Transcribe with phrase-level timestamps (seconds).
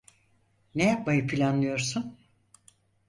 [0.75, 2.17] Ne yapmayı planlıyorsun?